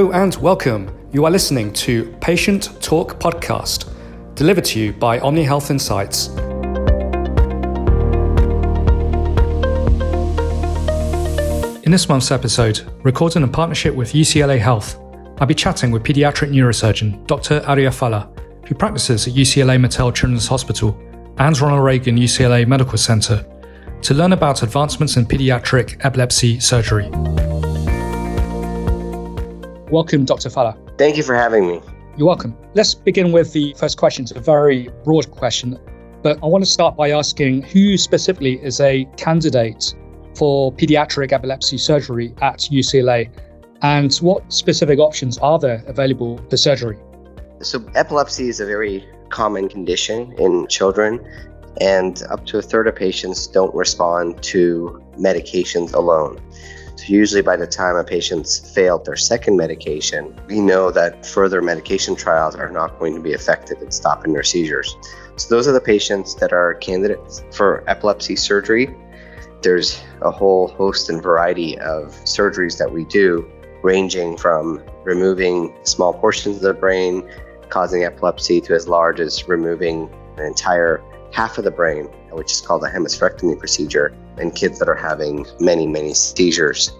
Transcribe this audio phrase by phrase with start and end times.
[0.00, 0.90] Hello and welcome.
[1.12, 3.92] You are listening to Patient Talk Podcast,
[4.34, 6.28] delivered to you by Omni Health Insights.
[11.84, 14.98] In this month's episode, recorded in partnership with UCLA Health,
[15.38, 17.62] I'll be chatting with pediatric neurosurgeon Dr.
[17.66, 18.32] Arya Fallah,
[18.66, 20.98] who practices at UCLA Mattel Children's Hospital
[21.36, 23.44] and Ronald Reagan UCLA Medical Center,
[24.00, 27.10] to learn about advancements in pediatric epilepsy surgery.
[29.90, 30.50] Welcome, Dr.
[30.50, 30.76] Fallah.
[30.98, 31.80] Thank you for having me.
[32.16, 32.56] You're welcome.
[32.74, 34.22] Let's begin with the first question.
[34.22, 35.78] It's a very broad question,
[36.22, 39.94] but I want to start by asking who specifically is a candidate
[40.36, 43.30] for pediatric epilepsy surgery at UCLA
[43.82, 46.98] and what specific options are there available for surgery?
[47.60, 51.20] So, epilepsy is a very common condition in children,
[51.80, 56.40] and up to a third of patients don't respond to medications alone.
[57.08, 62.14] Usually by the time a patient's failed their second medication, we know that further medication
[62.14, 64.96] trials are not going to be effective in stopping their seizures.
[65.36, 68.94] So those are the patients that are candidates for epilepsy surgery.
[69.62, 73.50] There's a whole host and variety of surgeries that we do,
[73.82, 77.28] ranging from removing small portions of the brain,
[77.68, 82.60] causing epilepsy, to as large as removing an entire half of the brain, which is
[82.60, 86.92] called a hemispherectomy procedure, in kids that are having many, many seizures.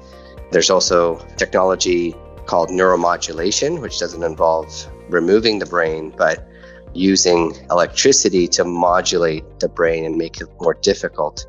[0.50, 2.14] There's also technology
[2.46, 4.68] called neuromodulation, which doesn't involve
[5.08, 6.46] removing the brain, but
[6.92, 11.46] using electricity to modulate the brain and make it more difficult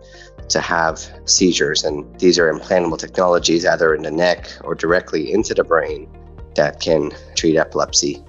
[0.50, 1.84] to have seizures.
[1.84, 6.08] And these are implantable technologies either in the neck or directly into the brain
[6.56, 8.23] that can treat epilepsy.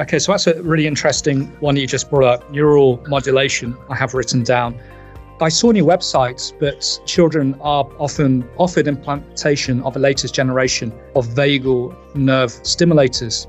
[0.00, 3.76] Okay, so that's a really interesting one you just brought up neural modulation.
[3.88, 4.78] I have written down.
[5.40, 10.92] I saw on your website that children are often offered implantation of the latest generation
[11.14, 13.46] of vagal nerve stimulators,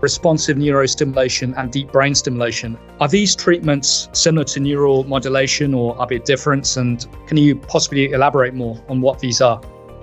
[0.00, 2.78] responsive neurostimulation, and deep brain stimulation.
[3.00, 6.74] Are these treatments similar to neural modulation or are they different?
[6.78, 9.60] And can you possibly elaborate more on what these are?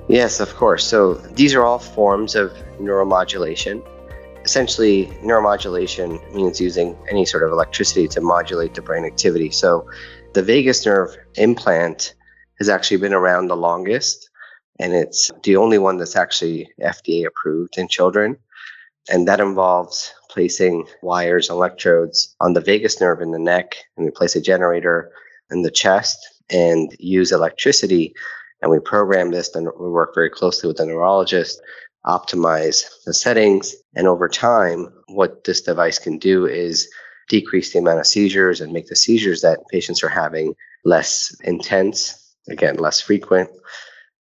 [0.08, 0.86] Yes, of course.
[0.86, 3.82] So these are all forms of neuromodulation.
[4.46, 9.50] Essentially, neuromodulation means using any sort of electricity to modulate the brain activity.
[9.50, 9.88] So,
[10.34, 12.16] the vagus nerve implant
[12.60, 14.30] has actually been around the longest,
[14.80, 18.38] and it's the only one that's actually FDA approved in children.
[19.10, 24.12] And that involves placing wires, electrodes on the vagus nerve in the neck, and we
[24.12, 25.12] place a generator
[25.52, 26.18] in the chest
[26.50, 28.14] and use electricity.
[28.62, 31.62] And we program this, and we work very closely with the neurologist
[32.06, 33.76] optimize the settings.
[33.96, 36.90] And over time, what this device can do is
[37.34, 40.54] decrease the amount of seizures and make the seizures that patients are having
[40.86, 43.50] less intense, again, less frequent.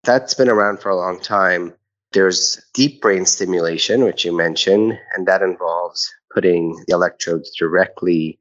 [0.03, 1.75] That's been around for a long time.
[2.11, 8.39] There's deep brain stimulation, which you mentioned, and that involves putting the electrodes directly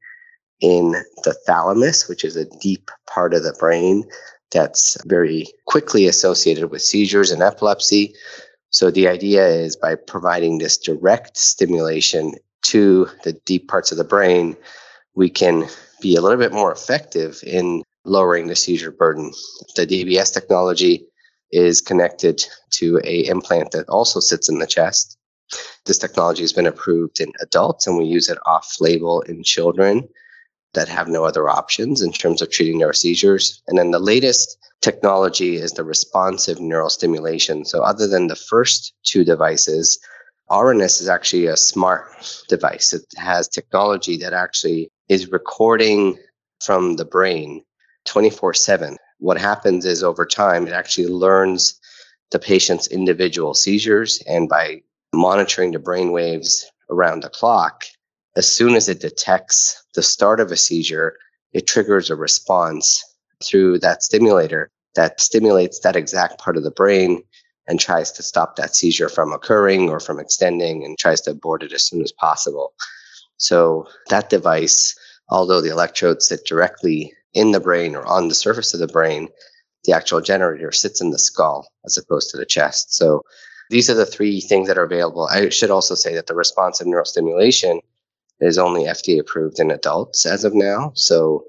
[0.59, 4.03] in the thalamus, which is a deep part of the brain
[4.51, 8.15] that's very quickly associated with seizures and epilepsy.
[8.71, 12.33] So the idea is by providing this direct stimulation
[12.73, 14.57] to the deep parts of the brain,
[15.13, 15.67] we can
[16.01, 19.31] be a little bit more effective in lowering the seizure burden.
[19.75, 21.05] The DBS technology
[21.51, 25.15] is connected to a implant that also sits in the chest.
[25.85, 30.09] This technology has been approved in adults and we use it off label in children
[30.73, 33.61] that have no other options in terms of treating their seizures.
[33.67, 37.65] And then the latest technology is the responsive neural stimulation.
[37.65, 39.99] So, other than the first two devices,
[40.53, 42.05] RNS is actually a smart
[42.47, 42.93] device.
[42.93, 46.19] It has technology that actually is recording
[46.63, 47.63] from the brain
[48.05, 48.97] 24 7.
[49.17, 51.79] What happens is over time, it actually learns
[52.29, 54.21] the patient's individual seizures.
[54.27, 57.85] And by monitoring the brain waves around the clock,
[58.35, 61.17] as soon as it detects the start of a seizure,
[61.53, 63.03] it triggers a response
[63.43, 67.23] through that stimulator that stimulates that exact part of the brain
[67.67, 71.63] and tries to stop that seizure from occurring or from extending and tries to abort
[71.63, 72.73] it as soon as possible.
[73.37, 74.97] So that device,
[75.29, 79.29] although the electrodes sit directly in the brain or on the surface of the brain,
[79.85, 82.93] the actual generator sits in the skull as opposed to the chest.
[82.93, 83.23] So
[83.69, 85.27] these are the three things that are available.
[85.31, 87.79] I should also say that the responsive neural stimulation
[88.39, 90.91] is only FDA approved in adults as of now.
[90.95, 91.45] So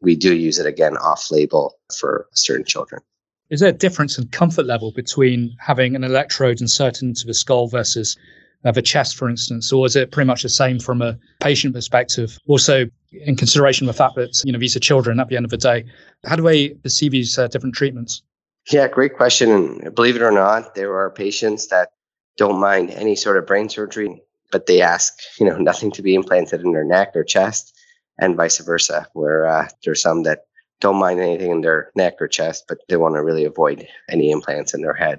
[0.00, 3.02] we do use it again off label for certain children.
[3.50, 7.68] Is there a difference in comfort level between having an electrode inserted into the skull
[7.68, 8.16] versus
[8.64, 11.74] uh, the chest, for instance, or is it pretty much the same from a patient
[11.74, 12.38] perspective?
[12.46, 15.44] Also, in consideration of the fact that you know these are children at the end
[15.44, 15.84] of the day,
[16.24, 18.22] how do they perceive these uh, different treatments?
[18.70, 19.50] Yeah, great question.
[19.50, 21.90] And believe it or not, there are patients that
[22.38, 26.14] don't mind any sort of brain surgery, but they ask, you know, nothing to be
[26.14, 27.76] implanted in their neck or chest,
[28.18, 30.46] and vice versa, where uh, there's some that
[30.84, 34.30] don't mind anything in their neck or chest, but they want to really avoid any
[34.30, 35.18] implants in their head.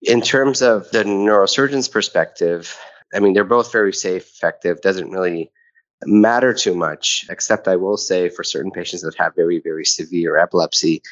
[0.00, 2.74] In terms of the neurosurgeon's perspective,
[3.14, 5.52] I mean, they're both very safe, effective, doesn't really
[6.06, 10.38] matter too much, except I will say for certain patients that have very, very severe
[10.38, 11.02] epilepsy,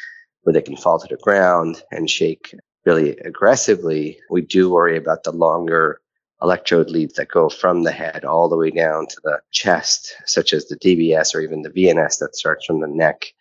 [0.41, 2.55] where they can fall to the ground and shake
[2.87, 6.01] really aggressively, we do worry about the longer
[6.43, 10.55] electrode leads that go from the head all the way down to the chest, such
[10.55, 13.35] as the DBS or even the VNS that starts from the neck,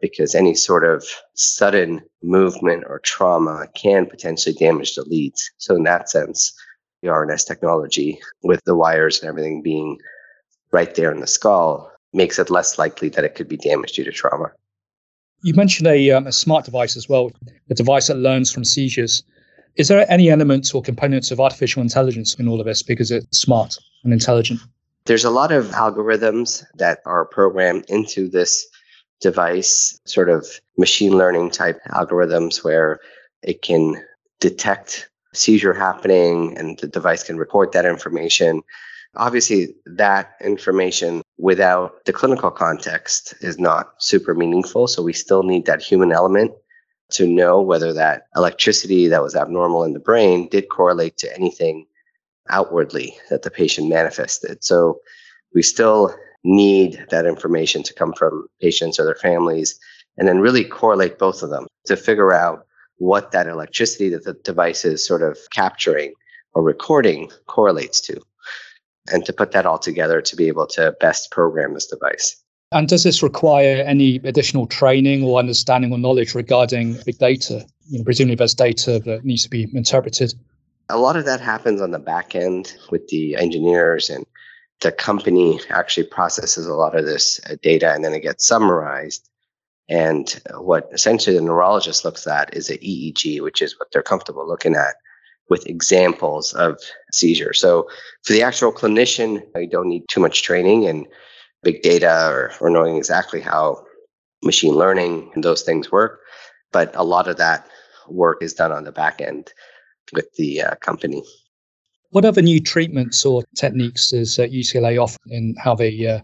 [0.00, 1.04] because any sort of
[1.34, 5.50] sudden movement or trauma can potentially damage the leads.
[5.58, 6.54] So, in that sense,
[7.02, 9.98] the RNS technology, with the wires and everything being
[10.72, 14.04] right there in the skull, makes it less likely that it could be damaged due
[14.04, 14.50] to trauma.
[15.42, 17.30] You mentioned a, um, a smart device as well,
[17.70, 19.22] a device that learns from seizures.
[19.76, 23.38] Is there any elements or components of artificial intelligence in all of this because it's
[23.38, 24.60] smart and intelligent?
[25.04, 28.66] There's a lot of algorithms that are programmed into this
[29.20, 30.46] device, sort of
[30.76, 33.00] machine learning type algorithms where
[33.42, 34.02] it can
[34.40, 38.62] detect seizure happening and the device can report that information.
[39.16, 44.86] Obviously, that information without the clinical context is not super meaningful.
[44.86, 46.52] So we still need that human element
[47.10, 51.86] to know whether that electricity that was abnormal in the brain did correlate to anything
[52.50, 54.62] outwardly that the patient manifested.
[54.64, 55.00] So
[55.54, 56.14] we still
[56.46, 59.78] need that information to come from patients or their families
[60.16, 62.66] and then really correlate both of them to figure out
[62.98, 66.12] what that electricity that the device is sort of capturing
[66.54, 68.20] or recording correlates to
[69.12, 72.42] and to put that all together to be able to best program this device.
[72.72, 77.64] And does this require any additional training or understanding or knowledge regarding big data?
[77.88, 80.34] You know, presumably, there's data that needs to be interpreted.
[80.88, 84.26] A lot of that happens on the back end with the engineers, and
[84.80, 89.28] the company actually processes a lot of this uh, data and then it gets summarized.
[89.88, 94.46] And what essentially the neurologist looks at is an EEG, which is what they're comfortable
[94.46, 94.96] looking at
[95.48, 96.78] with examples of
[97.12, 97.52] seizure.
[97.52, 97.88] So
[98.24, 101.06] for the actual clinician, you don't need too much training and
[101.62, 103.84] big data or, or knowing exactly how
[104.42, 106.20] machine learning and those things work.
[106.72, 107.68] But a lot of that
[108.08, 109.52] work is done on the back end
[110.12, 111.22] with the uh, company.
[112.10, 116.20] What other new treatments or techniques uh, UCLA offer in how they uh,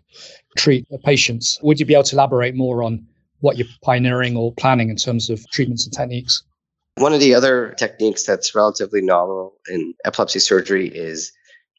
[0.56, 1.58] treat patients?
[1.62, 3.04] Would you be able to elaborate more on
[3.40, 6.42] what you're pioneering or planning in terms of treatments and techniques?
[6.96, 11.32] One of the other techniques that's relatively novel in epilepsy surgery is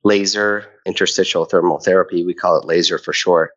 [0.03, 2.25] laser interstitial thermal therapy.
[2.25, 3.51] We call it laser for short.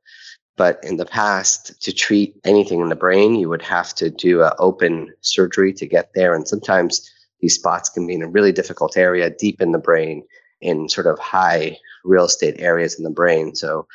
[0.56, 4.42] But in the past, to treat anything in the brain, you would have to do
[4.42, 6.34] an open surgery to get there.
[6.34, 7.10] And sometimes
[7.46, 10.24] these spots can be in a really difficult area deep in the brain,
[10.60, 13.54] in sort of high real estate areas in the brain.
[13.54, 13.86] So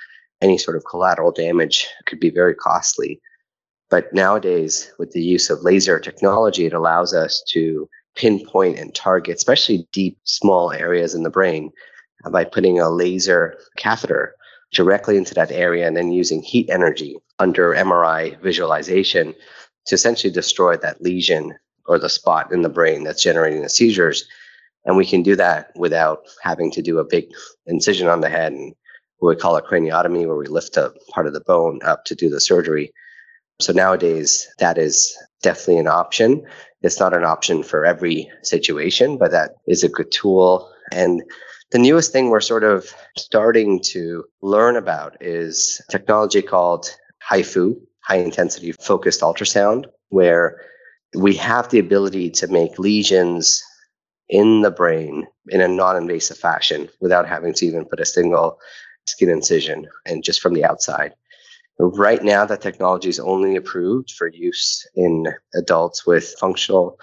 [0.42, 3.20] any sort of collateral damage could be very costly.
[3.90, 9.36] But nowadays, with the use of laser technology, it allows us to pinpoint and target,
[9.36, 11.72] especially deep, small areas in the brain,
[12.24, 14.34] uh, by putting a laser catheter
[14.72, 19.36] directly into that area and then using heat energy under MRI visualization
[19.88, 21.54] to essentially destroy that lesion
[21.88, 24.28] or the spot in the brain that's generating the seizures.
[24.86, 27.26] And we can do that without having to do a big
[27.68, 28.74] incision on the head and
[29.18, 32.16] what we call a craniotomy, where we lift a part of the bone up to
[32.16, 32.92] do the surgery.
[33.60, 36.44] So nowadays, that is definitely an option.
[36.82, 40.72] It's not an option for every situation, but that is a good tool.
[40.92, 41.22] And
[41.70, 46.90] the newest thing we're sort of starting to learn about is technology called
[47.30, 50.60] HIFU, high intensity focused ultrasound, where
[51.16, 53.64] we have the ability to make lesions
[54.30, 58.58] in the brain in a non invasive fashion without having to even put a single
[59.06, 61.14] skin incision and just from the outside.
[61.80, 67.00] Right now, that technology is only approved for use in adults with functional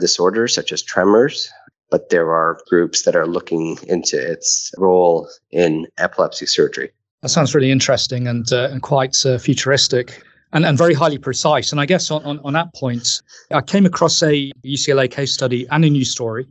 [0.00, 1.50] disorders such as tremors,
[1.90, 6.90] but there are groups that are looking into its role in epilepsy surgery.
[7.20, 10.22] That sounds really interesting and, uh, and quite uh, futuristic
[10.52, 11.72] and, and very highly precise.
[11.72, 15.66] And I guess on, on, on that point, I came across a UCLA case study
[15.70, 16.46] and a news story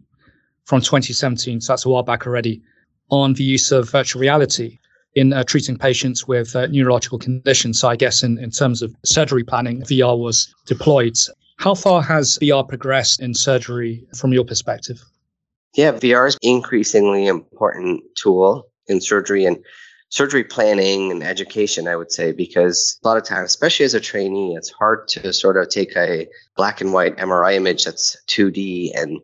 [0.66, 2.62] from 2017, so that's a while back already,
[3.10, 4.80] on the use of virtual reality
[5.16, 7.80] in uh, treating patients with uh, neurological conditions.
[7.80, 11.16] So I guess in, in terms of surgery planning, VR was deployed.
[11.58, 15.04] How far has VR progressed in surgery from your perspective?
[15.76, 19.58] Yeah, VR is increasingly important tool in surgery and
[20.12, 24.00] surgery planning and education, I would say, because a lot of times, especially as a
[24.00, 26.28] trainee, it's hard to sort of take a
[26.58, 29.20] black and white MRI image that's 2D and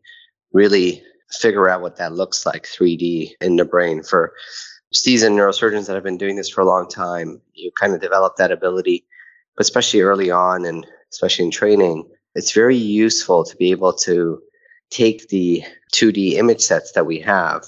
[0.53, 1.03] really
[1.39, 4.01] figure out what that looks like 3D in the brain.
[4.01, 4.33] For
[4.93, 8.37] seasoned neurosurgeons that have been doing this for a long time, you kind of develop
[8.37, 9.05] that ability,
[9.57, 14.41] but especially early on and especially in training, it's very useful to be able to
[14.89, 17.65] take the 2D image sets that we have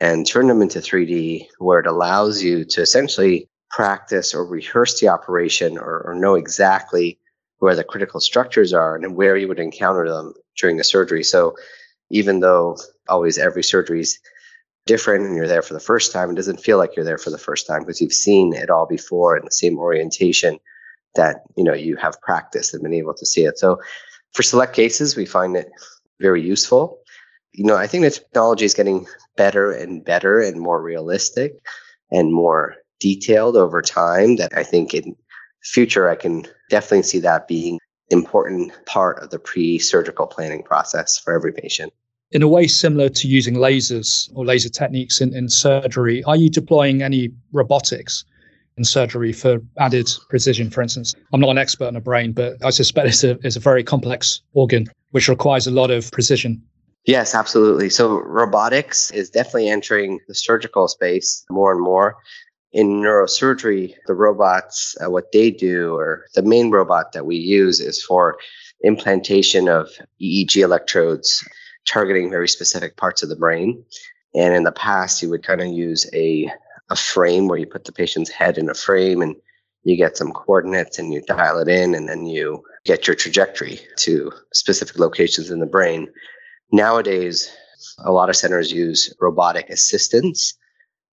[0.00, 5.08] and turn them into 3D, where it allows you to essentially practice or rehearse the
[5.08, 7.18] operation or, or know exactly
[7.58, 11.22] where the critical structures are and where you would encounter them during the surgery.
[11.22, 11.54] So
[12.10, 12.76] even though
[13.08, 14.18] always every surgery is
[14.86, 17.30] different and you're there for the first time, it doesn't feel like you're there for
[17.30, 20.58] the first time because you've seen it all before in the same orientation
[21.14, 23.58] that you know you have practiced and been able to see it.
[23.58, 23.80] So
[24.32, 25.70] for select cases, we find it
[26.20, 26.99] very useful.
[27.52, 31.54] You know, I think the technology is getting better and better and more realistic
[32.10, 35.16] and more detailed over time that I think in
[35.62, 37.78] future I can definitely see that being
[38.10, 41.92] important part of the pre-surgical planning process for every patient.
[42.32, 46.48] In a way similar to using lasers or laser techniques in, in surgery, are you
[46.48, 48.24] deploying any robotics
[48.76, 51.14] in surgery for added precision, for instance?
[51.32, 53.82] I'm not an expert on the brain, but I suspect it's a, it's a very
[53.82, 56.62] complex organ which requires a lot of precision.
[57.06, 57.90] Yes, absolutely.
[57.90, 62.16] So robotics is definitely entering the surgical space more and more
[62.72, 67.80] in neurosurgery, the robots, uh, what they do, or the main robot that we use
[67.80, 68.38] is for
[68.84, 69.88] implantation of
[70.22, 71.46] EEG electrodes
[71.86, 73.84] targeting very specific parts of the brain.
[74.34, 76.48] And in the past, you would kind of use a,
[76.90, 79.34] a frame where you put the patient's head in a frame and
[79.82, 83.80] you get some coordinates and you dial it in and then you get your trajectory
[83.96, 86.08] to specific locations in the brain.
[86.72, 87.50] Nowadays,
[87.98, 90.54] a lot of centers use robotic assistance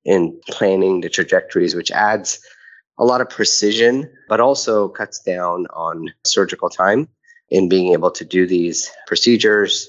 [0.06, 2.40] in planning the trajectories, which adds
[3.00, 7.08] a lot of precision, but also cuts down on surgical time
[7.50, 9.88] in being able to do these procedures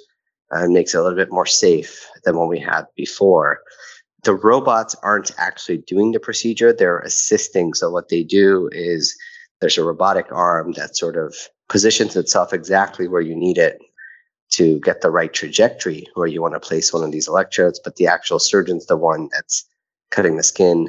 [0.51, 3.61] and makes it a little bit more safe than what we had before.
[4.25, 7.75] The robots aren't actually doing the procedure, they're assisting.
[7.75, 9.17] So, what they do is
[9.61, 11.35] there's a robotic arm that sort of
[11.69, 13.79] positions itself exactly where you need it
[14.51, 17.97] to get the right trajectory where you want to place one of these electrodes, but
[17.97, 19.65] the actual surgeon's the one that's
[20.11, 20.89] cutting the skin,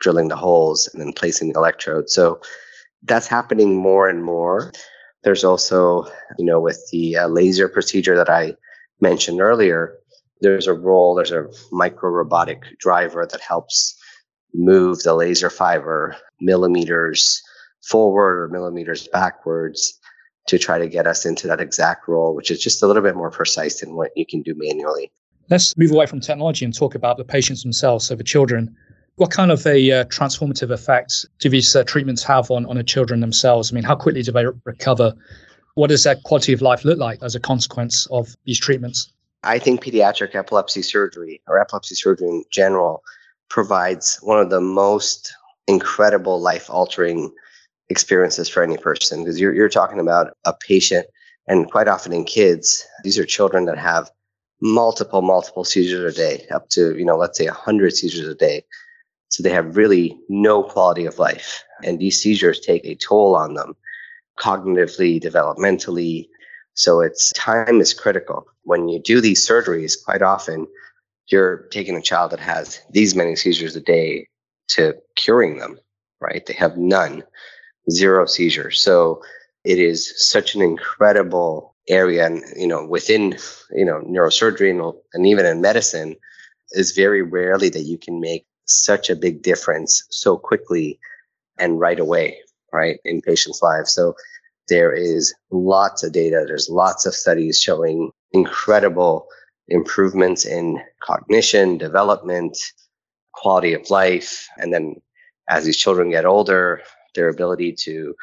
[0.00, 2.08] drilling the holes, and then placing the electrode.
[2.08, 2.40] So
[3.02, 4.72] that's happening more and more.
[5.24, 6.06] There's also,
[6.38, 8.56] you know, with the uh, laser procedure that I
[9.00, 9.96] mentioned earlier,
[10.40, 13.96] there's a role, there's a micro robotic driver that helps
[14.54, 17.40] move the laser fiber millimeters
[17.82, 19.98] forward or millimeters backwards
[20.46, 23.14] to try to get us into that exact role, which is just a little bit
[23.14, 25.10] more precise than what you can do manually.
[25.50, 28.74] Let's move away from technology and talk about the patients themselves, so the children.
[29.16, 32.84] What kind of a uh, transformative effect do these uh, treatments have on, on the
[32.84, 33.70] children themselves?
[33.70, 35.12] I mean, how quickly do they re- recover?
[35.74, 39.12] What does their quality of life look like as a consequence of these treatments?
[39.44, 43.02] I think pediatric epilepsy surgery or epilepsy surgery in general
[43.48, 45.34] provides one of the most
[45.66, 47.32] incredible life altering
[47.92, 51.06] experiences for any person because you're, you're talking about a patient
[51.46, 54.10] and quite often in kids, these are children that have
[54.60, 58.64] multiple, multiple seizures a day, up to, you know, let's say 100 seizures a day.
[59.28, 61.64] So they have really no quality of life.
[61.82, 63.74] And these seizures take a toll on them
[64.38, 66.28] cognitively, developmentally.
[66.74, 68.46] So it's time is critical.
[68.62, 70.66] When you do these surgeries, quite often
[71.28, 74.28] you're taking a child that has these many seizures a day
[74.68, 75.78] to curing them,
[76.20, 76.44] right?
[76.46, 77.24] They have none,
[77.90, 78.80] zero seizures.
[78.80, 79.22] So
[79.64, 83.36] it is such an incredible area and you know within
[83.72, 86.14] you know neurosurgery and, and even in medicine
[86.72, 90.98] is very rarely that you can make such a big difference so quickly
[91.58, 92.38] and right away
[92.72, 94.14] right in patients lives so
[94.68, 99.26] there is lots of data there's lots of studies showing incredible
[99.68, 102.56] improvements in cognition development
[103.32, 104.94] quality of life and then
[105.48, 106.80] as these children get older
[107.14, 108.14] their ability to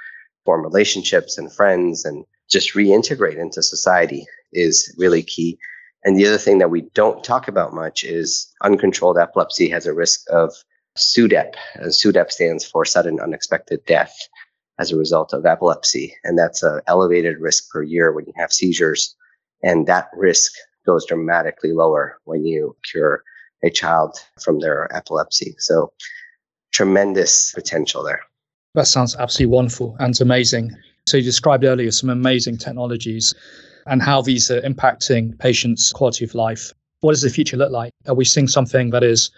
[0.46, 5.58] form relationships and friends and just reintegrate into society is really key.
[6.04, 9.94] And the other thing that we don't talk about much is uncontrolled epilepsy has a
[9.94, 10.54] risk of
[10.98, 11.56] SUDEP.
[11.76, 14.16] And SUDEP stands for sudden unexpected death
[14.80, 16.16] as a result of epilepsy.
[16.24, 19.16] And that's an elevated risk per year when you have seizures.
[19.62, 20.54] And that risk
[20.86, 23.24] goes dramatically lower when you cure
[23.64, 25.56] a child from their epilepsy.
[25.60, 25.92] So
[26.72, 28.22] tremendous potential there.
[28.80, 30.72] That sounds absolutely wonderful and amazing.
[31.06, 33.34] So you described earlier some amazing technologies
[33.88, 36.72] and how these are impacting patients' quality of life.
[37.02, 37.92] What does the future look like?
[38.08, 39.32] Are we seeing something that is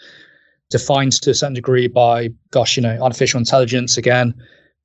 [0.69, 4.35] defined to a certain degree by, gosh, you know, artificial intelligence again,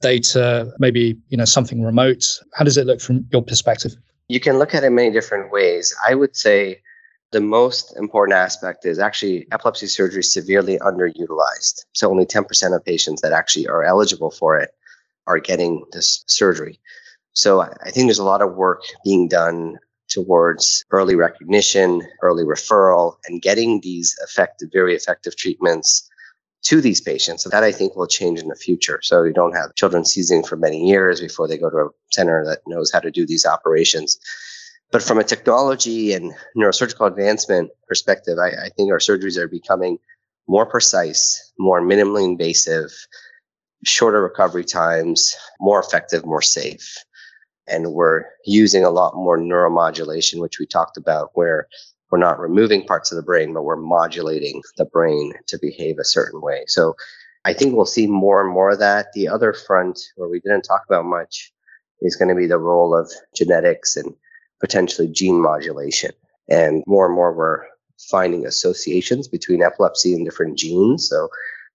[0.00, 2.24] data, maybe, you know, something remote?
[2.54, 3.94] How does it look from your perspective?
[4.28, 5.94] You can look at it many different ways.
[6.08, 6.80] I would say
[7.32, 11.84] The most important aspect is actually epilepsy surgery is severely underutilized.
[11.92, 14.70] So only 10% of patients that actually are eligible for it
[15.26, 16.78] are getting this surgery.
[17.32, 19.78] So I think there's a lot of work being done
[20.08, 26.08] towards early recognition, early referral, and getting these effective, very effective treatments
[26.62, 27.42] to these patients.
[27.42, 29.00] So that I think will change in the future.
[29.02, 32.44] So you don't have children seizing for many years before they go to a center
[32.46, 34.18] that knows how to do these operations.
[34.92, 39.98] But from a technology and neurosurgical advancement perspective, I, I think our surgeries are becoming
[40.48, 42.90] more precise, more minimally invasive,
[43.84, 46.96] shorter recovery times, more effective, more safe.
[47.66, 51.66] And we're using a lot more neuromodulation, which we talked about, where
[52.10, 56.04] we're not removing parts of the brain, but we're modulating the brain to behave a
[56.04, 56.62] certain way.
[56.68, 56.94] So
[57.44, 59.08] I think we'll see more and more of that.
[59.14, 61.52] The other front where we didn't talk about much
[62.00, 64.14] is going to be the role of genetics and
[64.60, 66.12] potentially gene modulation.
[66.48, 67.64] And more and more, we're
[68.10, 71.08] finding associations between epilepsy and different genes.
[71.08, 71.28] So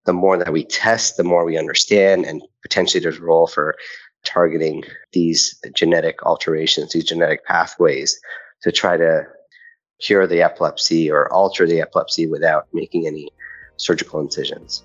[0.05, 3.75] the more that we test, the more we understand, and potentially there's a role for
[4.23, 4.83] targeting
[5.13, 8.19] these genetic alterations, these genetic pathways
[8.61, 9.23] to try to
[9.99, 13.29] cure the epilepsy or alter the epilepsy without making any
[13.77, 14.83] surgical incisions.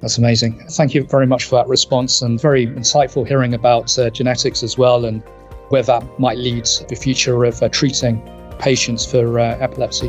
[0.00, 0.66] That's amazing.
[0.70, 4.78] Thank you very much for that response and very insightful hearing about uh, genetics as
[4.78, 5.22] well and
[5.70, 8.20] where that might lead to the future of uh, treating
[8.58, 10.08] patients for uh, epilepsy.